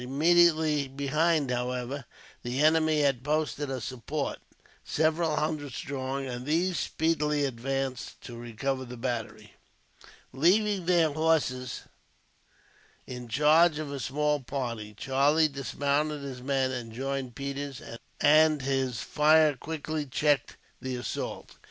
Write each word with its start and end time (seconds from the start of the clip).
Immediately 0.01 0.87
behind, 0.87 1.51
however, 1.51 2.05
the 2.41 2.59
enemy 2.59 3.01
had 3.01 3.23
posted 3.23 3.69
a 3.69 3.79
support, 3.79 4.39
several 4.83 5.35
hundred 5.35 5.73
strong, 5.73 6.25
and 6.25 6.43
these 6.47 6.79
speedily 6.79 7.45
advanced 7.45 8.19
to 8.21 8.35
recover 8.35 8.83
the 8.83 8.97
battery. 8.97 9.53
Leaving 10.33 10.87
their 10.87 11.11
horses 11.11 11.81
in 13.05 13.27
charge 13.27 13.77
of 13.77 13.91
a 13.91 13.99
small 13.99 14.39
party, 14.39 14.95
Charlie 14.95 15.47
dismounted 15.47 16.23
his 16.23 16.41
men 16.41 16.71
and 16.71 16.91
joined 16.91 17.35
Peters, 17.35 17.79
and 18.19 18.63
his 18.63 19.01
fire 19.01 19.55
quickly 19.55 20.07
checked 20.07 20.57
the 20.81 20.95
assault. 20.95 21.57